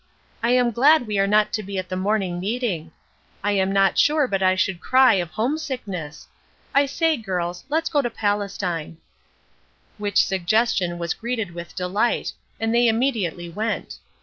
I 0.41 0.49
am 0.53 0.71
glad 0.71 1.05
we 1.05 1.19
are 1.19 1.27
not 1.27 1.53
to 1.53 1.61
be 1.61 1.77
at 1.77 1.87
the 1.87 1.95
morning 1.95 2.39
meeting. 2.39 2.91
I 3.43 3.51
am 3.51 3.71
not 3.71 3.99
sure 3.99 4.27
but 4.27 4.41
I 4.41 4.55
should 4.55 4.81
cry 4.81 5.13
of 5.13 5.29
homesickness. 5.29 6.27
I 6.73 6.87
say, 6.87 7.17
girls, 7.17 7.65
let's 7.69 7.87
go 7.89 8.01
to 8.01 8.09
Palestine." 8.09 8.97
Which 9.99 10.25
suggestion 10.25 10.97
was 10.97 11.13
greeted 11.13 11.51
with 11.53 11.75
delight, 11.75 12.33
and 12.59 12.73
they 12.73 12.87
immediately 12.87 13.47
went. 13.47 13.97